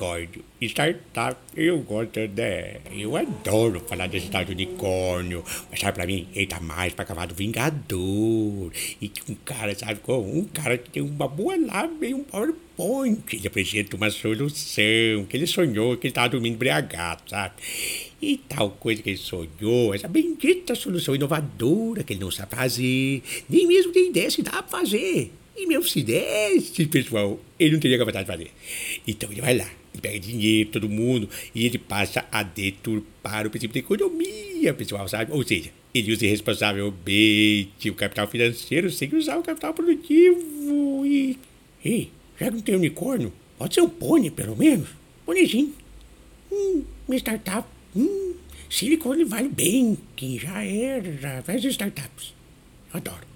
[0.00, 0.44] unicórnio.
[0.62, 2.78] Startup, eu gosto, né?
[2.92, 5.44] Eu adoro falar desse tal de unicórnio.
[5.70, 8.72] Mas sabe pra mim, ele tá mais pra cavalo vingador.
[9.00, 13.20] E que um cara, sabe, um cara que tem uma boa lábia e um PowerPoint.
[13.32, 17.54] Ele apresenta uma solução que ele sonhou que ele tava dormindo embriagado, sabe?
[18.22, 23.22] E tal coisa que ele sonhou, essa bendita solução inovadora que ele não sabe fazer,
[23.48, 25.32] nem mesmo tem ideia se dá pra fazer.
[25.56, 28.50] E meu se desse, pessoal, ele não teria capacidade de fazer.
[29.06, 33.50] Então ele vai lá, ele pega dinheiro, todo mundo, e ele passa a deturpar o
[33.50, 35.32] princípio da economia, pessoal, sabe?
[35.32, 41.04] Ou seja, ele usa irresponsavelmente o capital financeiro sem usar o capital produtivo.
[41.04, 41.36] E.
[41.84, 44.88] Ei, já não tem unicórnio, pode ser um pônei, pelo menos.
[45.26, 45.74] Pôneizinho.
[46.50, 47.66] Hum, uma startup.
[47.94, 48.34] Hum,
[48.68, 51.42] Silicon Valley Bank, já era.
[51.42, 52.34] Faz startups.
[52.92, 53.30] Adoro.